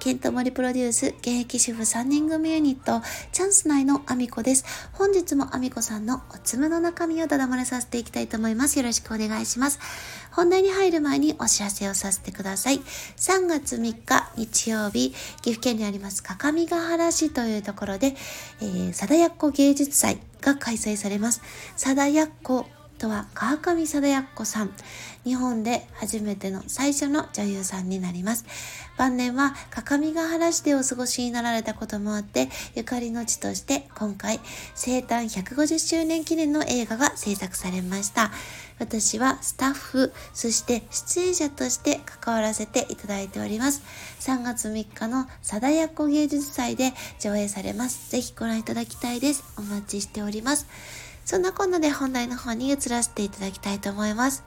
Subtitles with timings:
[0.00, 4.64] ケントモリプロデュース現役主婦3人組ユニットチャンス内のアミコです。
[4.94, 8.78] 本日もアミコさんのおつむの中身をだだ漏れさせていきたいと思います。
[8.78, 9.78] よろしくお願いします。
[10.32, 12.78] 本題に入る前にお知らせをさせてください。
[12.78, 15.10] 3月3日日曜日、
[15.42, 18.14] 岐阜県にあります各務原市というところで、
[18.62, 21.42] えー、貞奴芸術祭が開催されます。
[21.76, 22.64] 貞奴
[23.00, 24.70] とは川上貞奴さん。
[25.24, 28.44] 日本で初めての最初の女優さんになります。
[28.98, 34.38] 晩年は各務原市でお過ごしになられたこともあって、ゆかりの地として今回
[34.74, 38.30] 生誕150周年記念の映画が制作されました。
[38.78, 43.82] 私はスタッフ、そして出演者として関わらせていただいております。
[44.20, 48.10] 3月3日の貞奴芸術祭で上映されます。
[48.10, 49.44] ぜひご覧いただきたいです。
[49.58, 50.66] お待ちしております。
[51.24, 54.44] そんなこんなで本題の方に移らせていただきたいと思います。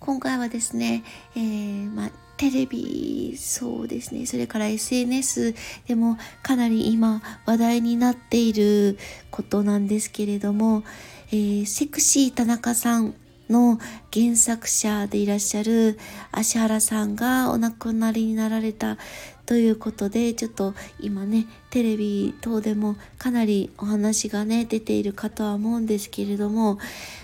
[0.00, 1.02] 今回はですね、
[1.34, 5.56] えー、まテレビ、そうですね、それから SNS
[5.88, 8.96] でもかなり今話題になっている
[9.32, 10.84] ことなんですけれども、
[11.30, 13.14] えー、セクシー田中さん
[13.50, 13.78] の
[14.12, 15.98] 原作者でいらっしゃる
[16.30, 18.98] 芦原さんがお亡くなりになられた
[19.46, 26.78] ということでちょっと今ねテレビ等でもかなりお話がね出ているかとは思うんですけれども、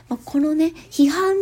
[0.09, 1.35] ま、このね批判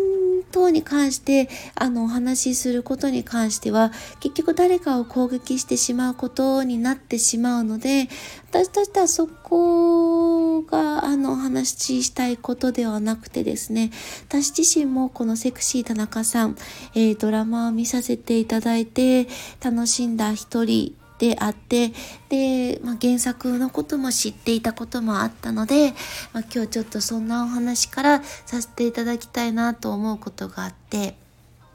[0.53, 8.09] 等に関してあのお話しすることに関しては結局誰かを攻撃してしまうことになってしまうので
[8.51, 13.91] 私としてはそこがあのお話ししたいことではなくてですね
[14.29, 16.57] 私自身もこのセクシー田中さん、
[16.95, 19.27] えー、ドラマを見させていただいて
[19.63, 21.93] 楽しんだ一人であって
[22.31, 25.93] で、まあ、原作のことも知っていたこともあったので、
[26.33, 31.22] まあ、今日ちょっとそんなお話からさせていただきたいなと思うことがあって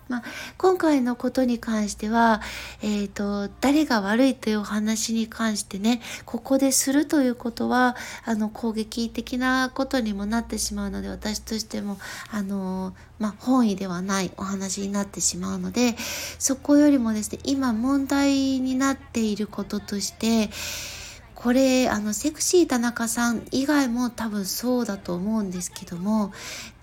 [0.09, 0.23] まあ、
[0.57, 2.41] 今回のことに関しては、
[2.81, 7.95] えっ、ー、と、誰が悪いというお話に関してね、ここでするということは、
[8.25, 11.97] あの、攻撃的なことにもなってしまうので、私としても、
[12.31, 15.95] あの、まあ、本意ではないお話になってしまうので、
[16.39, 20.49] そこよりもですね、今問題になっていることとして、
[21.35, 26.31] これ、あの、セクシー田中さん以外も多分そうだと思うんですけども、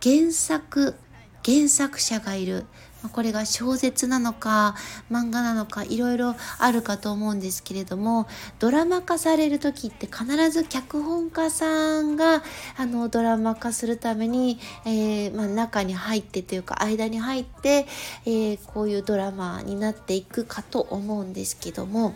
[0.01, 0.95] 原作、
[1.45, 2.67] 原作者がいる。
[3.09, 4.75] これが小説なのか
[5.11, 8.27] 漫画なのかいろいろあるかと思うんですけれども
[8.59, 12.43] ドラマ化される時って必ず脚本家さんが
[12.77, 17.87] あのドラマ化するために、えー、まあ、中に入ってというか間に入って、
[18.27, 22.15] えー、こういうドラマになっていくかと思うんですけども。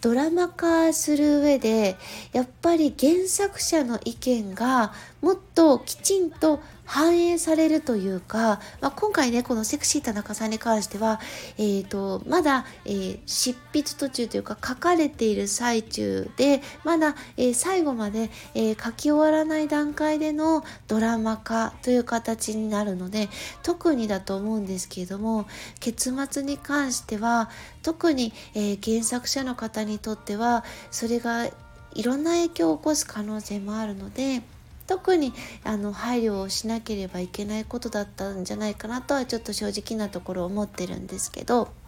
[0.00, 1.96] ドラマ化する上で
[2.34, 4.92] やっぱり原作者の意見が
[5.22, 11.20] もっときちんと反映されるというか、まあ、今回ねこのセクシー田中さんに関しては、
[11.58, 23.28] えーと、まだ、えー、執筆途中というか書かれている最中でまだ、えー、最後まで、えー、書き終わらない段階でのドラマ化という形になるので
[23.62, 25.46] 特にだと思うんですけれども
[25.80, 27.50] 結末に関しては
[27.82, 31.46] 特に、え原作者の方にとってはそれが
[31.94, 34.42] いろんな影響を起こす可能性もあるので。
[34.86, 35.32] 特に
[35.64, 41.83] あの配慮をしなければいけないことだったんじゃないかなとはちょっと正直なところ思ってるんですけど。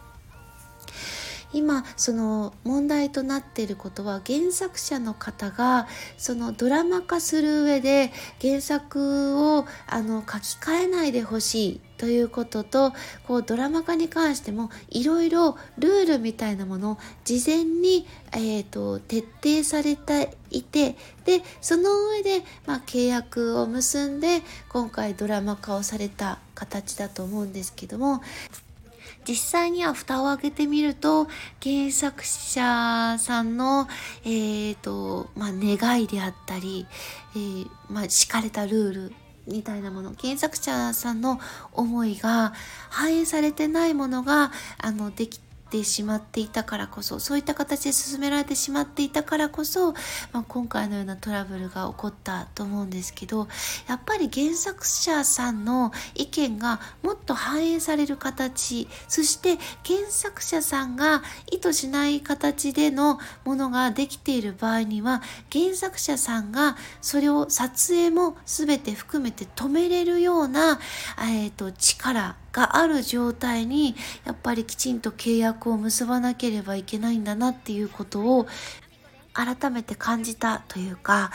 [1.56, 8.12] 今その問題となっていることは原作者の方がそのドラマ化する上で
[8.43, 12.93] 原作をあの書き換えないでほしいということと
[13.27, 20.95] こうドラマ化に関してもいろいろルールみたいなものを事前に、えーと、徹底されていて
[21.25, 28.21] でその上で、まあ、契約を結んで今回ドラマ化をされた形だと思うんですけども
[29.27, 31.27] 実際には蓋を開けてみると
[31.63, 33.89] 原作者さんの、
[34.25, 36.87] えーとまあ、願いであったり、
[37.34, 39.13] えー、まあ、敷かれたルール
[39.47, 41.41] みたいなもの原作者さんの
[41.73, 42.53] 思いが
[42.91, 45.41] 反映されてないものがあのでき
[45.71, 49.92] てしまっていたからこそそういった形で進められてしまっていたからこそ、
[50.33, 53.48] まあ、今回のようなトラブルが起こったと思うんですけど
[53.89, 65.22] やっぱり原作者さんの意見がもっと反映される形そして原作者さんが意図しない形でのものができている場合には
[65.53, 70.78] 原作者さんがそれを撮影も全て含めて止めれるような、
[71.18, 73.94] えーと、力がある状態に
[74.24, 78.47] やっぱりきちんと契約を結ばなければいけないんだなっていうことを
[79.36, 81.30] 改めて感じたというか、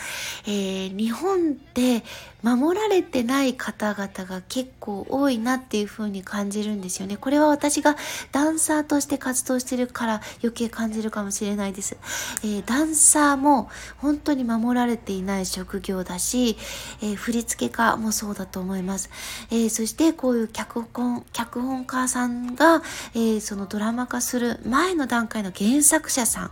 [0.45, 2.03] えー、日本で
[2.41, 7.17] 守られてない方々が結構多いなっていう風に感じるんですよね。
[7.17, 7.95] これは私が
[8.31, 11.97] ダンサーとして活動してるから余計感じるかもしれないです。
[12.43, 16.57] えー、ダンサーも本当に守られていない職業だし、
[17.01, 19.09] えー、振付家もそうだと思います。
[19.51, 22.81] えそしてこういう脚本、脚本家さんが、
[23.15, 26.51] えそのドラマ化する前の段階の原作者さん、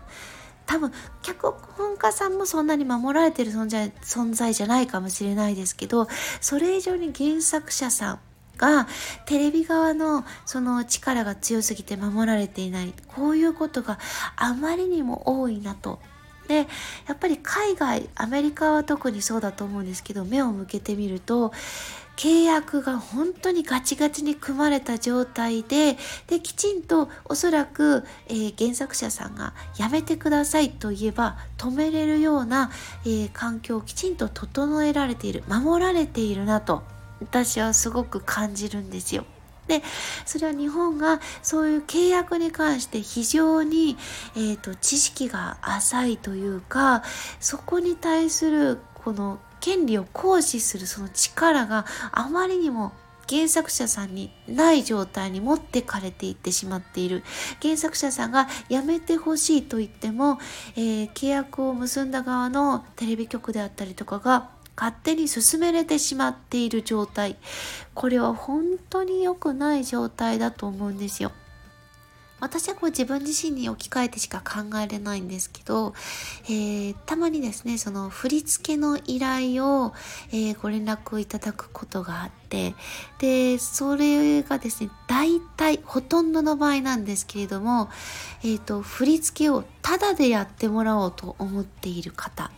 [0.69, 0.92] 多分
[1.24, 6.07] 脚本家さんもそんなに守られてる存在存在じゃないかもしれないですけど
[6.42, 8.19] それ以上に原作者さん
[8.56, 8.88] が
[9.25, 13.98] テレビ側のその力が強すぎて守られていないこういうことが
[14.36, 15.98] あまりにも多いなと。
[16.48, 16.68] で
[17.07, 21.51] やっぱり海外アメリカは特にそうだと思うんですけど目を向けてみると
[22.19, 25.95] 契約が本当にガチガチに組まれた状態で
[26.27, 32.71] できちんとおそらく、えー、原作者さんがやめてくださいと言えば止めれるような、
[33.06, 36.83] えー、環境をきちんと整えられている守られているなと
[37.21, 39.24] 私はすごく感じるんですよ。
[39.68, 39.81] で
[40.25, 43.98] それは日本がそういう契約に関して非常に、
[44.36, 47.04] えーと知識が浅いというか
[47.39, 52.92] そこに対するこの権利を行使するその力があまりにも
[53.30, 57.24] 原作者さんにない状態に持ってかれていってしまっている
[57.62, 60.40] 原作者さんがやめてほしいと言っても、
[60.76, 67.38] えー、契約を結んだ側のテレビ局であったりとかが勝手に進めれてしまっている状態
[67.94, 71.32] これは本当に良くない状態だと思うんですよ。
[72.40, 75.94] 私はこう自分自身に置き換えてしか考えれないんですけど、
[76.46, 79.94] えー、たまにですねその振り付けの依頼を、
[80.32, 82.76] えー、ご連絡をいただくことがあって
[83.20, 87.90] でそれがですね大体ほとんどの場合なんですけれども、
[88.42, 92.52] えーと、振り付けをタダでやってもらおうと思っている方。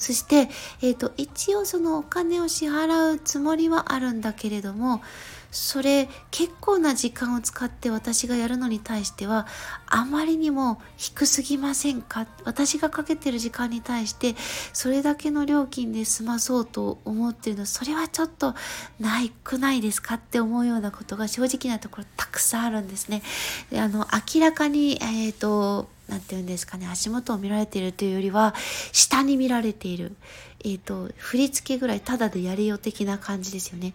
[0.00, 0.48] そして、
[0.80, 5.02] えーと一応そのお金を支払うつもりはあるんだけれども
[5.50, 9.46] それ結構な時間を使って私がやるのに対しては
[9.86, 12.26] あまりにも低すぎませんか？
[12.44, 14.34] 私がかけてる時間に対して
[14.72, 18.54] それだけの料金で済まそうと思ってるのそれはちょっと
[19.00, 20.16] ないくないですか？
[20.16, 23.22] って思うようなことが正直なところたくさんあるんですね。
[23.70, 28.54] であの明らかに、えーと何て言うんですかね足元を見られているというよりは
[28.92, 30.16] 下に見られている。
[30.64, 33.94] えっ、ー、と、振り付けぐらいただでやれよ的な感じですよね。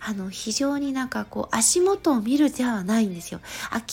[0.00, 3.40] あの、非常になんかこう、足元を見るではないんですよ。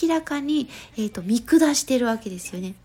[0.01, 2.75] 明らかに、えっ、ー、と、見下してるわけですよね。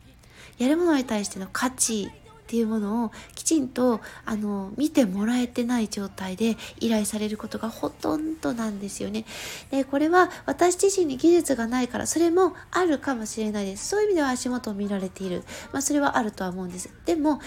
[0.58, 2.10] やるものに対しての価値
[2.46, 9.24] っていうものをきちんとあの見てもらえてない状態で依頼されることがほとんどなんですよね。
[9.72, 13.88] でこれは私自身に技術がないからそれもあるかもしれないです。
[13.88, 15.42] そういう意味では足元を見られている。
[15.72, 16.88] まあそれはあるとは思うんです。
[17.04, 17.40] でも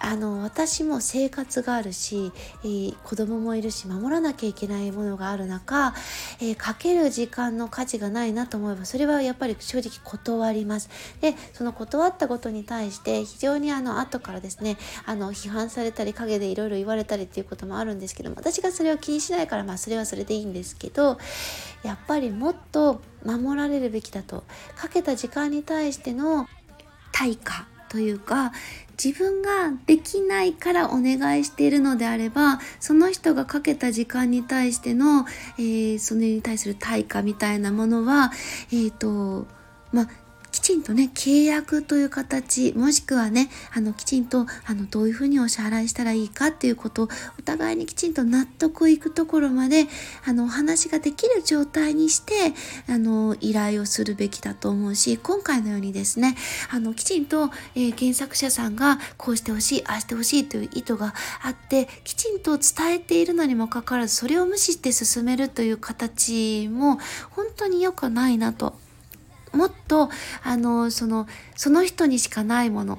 [0.00, 5.94] あの私も生活があるし、えー、子供もいるし守らなきゃいけないものがある中、
[6.40, 10.88] えー、かける時間の価値がないなと思えばそれはやっぱり正直断ります。
[11.20, 21.18] でその断ったことに対して非常にあの後からですねあの批判されたり陰でいろいろ言われたりっていうこともあるんですけども私がそれを気にしないからまあそれはそれでいいんですけど
[21.82, 24.44] やっぱりもっと守られるべきだと
[24.76, 26.46] かけた時間に対しての
[27.12, 28.52] 対価というか
[29.02, 35.24] 自分ができないからお願いしているのであればその人がかけた時間に対しての、
[35.58, 38.32] えー、それに対する対価みたいなものは
[38.72, 39.46] えっ、ー、と
[39.92, 40.08] まあ
[40.50, 49.86] きちんとね、契約という形、もしくはね、あの、きちんと、あの、どういうふうにお支払いしたらいいかっていうことを、お互いにきちんと納得いくところまで、
[50.24, 52.54] あの、お話ができる状態にして、
[52.88, 56.36] あの、依頼をするべきだと思うし、今回のようにですね、
[56.70, 66.98] あの、きちんと、えー、原作者さんが、こうしてほしい、ああしてほしいという意図があって、きちんと伝えているのにもかかわらず、それを無視して進めるという形も、
[67.30, 68.78] 本当に良くないなと
[69.52, 70.10] もっと
[70.42, 71.26] あのその
[71.56, 72.98] その人にしかないもの。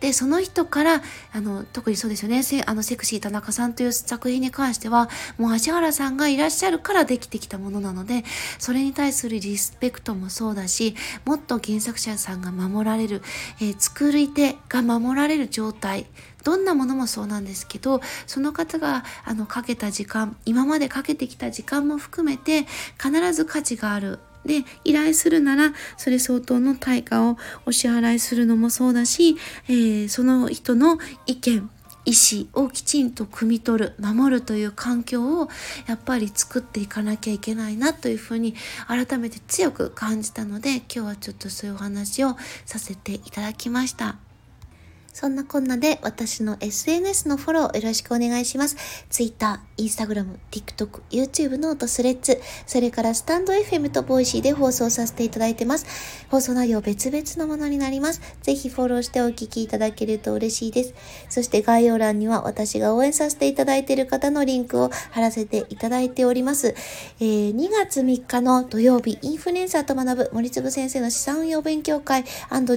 [0.00, 1.02] で、その人から、
[1.32, 8.24] あの、特にそうですよね、あの、セクシー田中さんという作品に関しては、もう芦原さんがいらっしゃるからできてきたものなので、
[8.58, 13.22] それに対するリスペクトもそうだし、もっと原作者さんが守られる、
[13.60, 16.06] えー、作り手が守られる状態、
[16.44, 22.66] どんなものもそうなんですけど、その方が、あの、かけた時間、今までかけてきた時間も含めて、
[23.02, 29.36] 必ず価値があるで、依頼するなら、それ相当の対価をお支払いするのもそうだし、
[29.68, 31.70] えー、その人の意見、
[32.04, 35.48] 意思をきちんと汲み取る、守るという環境を
[35.86, 38.54] やっぱり作っていかなきゃいけないなというふうに
[38.86, 44.27] 改めて強く感じたので、今日はちょっとそういうお話をさせていただきました。
[45.20, 48.76] そんなこんなで私の SNS のフォローよろしくお願いします。
[49.10, 55.86] Twitter、Instagram、TikTok、 YouTube、note、スレッズ、それからスタンド FM とボイシーで放送させていただいてます。
[56.30, 58.20] 放送内容別々のものになります。
[58.42, 60.94] ぜひフォローしてお聞きいただけると嬉しいです。
[61.28, 66.76] そして概要欄には私が応援させていただいている方のリンクを貼らせていただいております。
[67.18, 72.24] えー、2月3日の土曜日、インフルエンサーと学ぶ森次先生の資産運用勉強会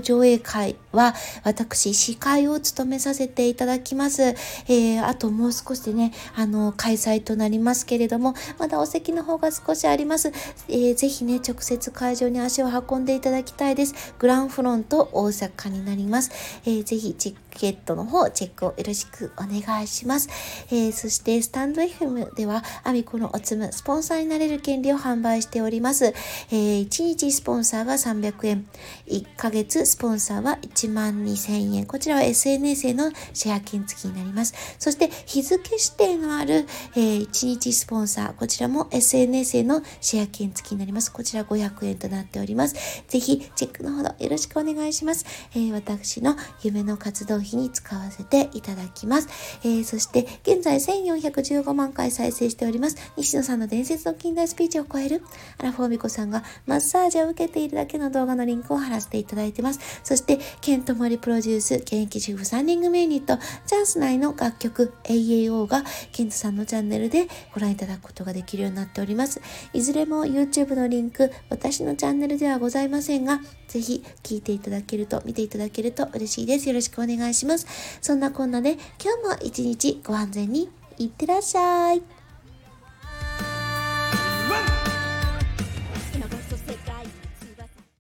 [0.02, 4.24] 上映会は、私、司会会を務めさせていただきます。
[4.24, 10.32] えー、あともう少しでね、あの、開催となりますけれども、まだお席の方が少しあります。
[10.70, 14.14] えー、ぜひね、直接会場に足を運んでいただきたいです。
[14.18, 16.32] グランフロント大阪になります。
[16.66, 17.16] えー、ぜひ
[17.52, 20.30] ケットの方、チェックをよろしくお願いします。
[20.70, 26.06] えー、そして、スタンド FM では、アミコのおつむ、スポンサーになれる権利を販売しております。
[26.06, 28.68] えー、1日スポンサーが300円、
[29.08, 31.86] 1ヶ月スポンサーは1万2000円。
[31.86, 34.54] こちらは SNS へのシェア券付きになります。
[34.80, 36.66] そして日付指定のある、
[36.96, 41.12] えー、1日スポンサー、こちらも SNS へのシェア券付きになります。
[41.12, 42.76] こちら500円となっております。
[43.08, 45.26] ぜひチェックのほどよろしくお願いします。
[45.54, 49.30] えー、私の夢の活動費に使わせていただきます。
[49.64, 52.98] えー、そして現在1415万回再生しております。
[53.18, 55.24] 西野さんの伝説の近代スピーチを超える
[55.58, 59.80] アラフォーミコさんがマッサージを受けているだけの動画のリンクを貼らせていただいてます。
[60.04, 69.42] そして、ケントモリプロデュース、現役主婦3人組ユニット、チャンス内の楽曲 AAO が、ケントさんのチャンネルでご覧いただくことができるようになっております。
[69.74, 76.68] いずれも YouTube のリンク、私のチャンネルではございませんが、ぜひ聞いていただけると、見ていただけると嬉しいです。
[76.68, 77.66] よろしくお願い願いします。
[78.02, 82.21] そんなこんなで、今日も一日ご安全にいってらっしゃい。